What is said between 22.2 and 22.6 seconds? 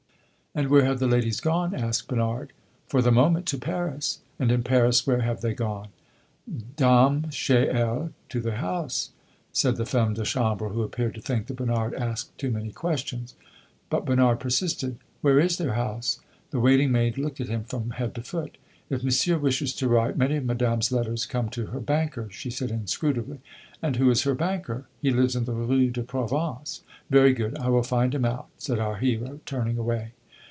she